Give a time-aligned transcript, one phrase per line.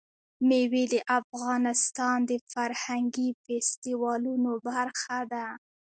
[0.47, 5.47] مېوې د افغانستان د فرهنګي فستیوالونو برخه ده.